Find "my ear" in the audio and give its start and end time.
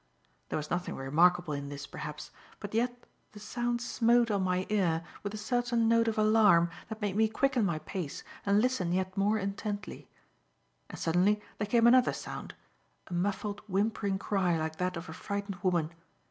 4.41-5.03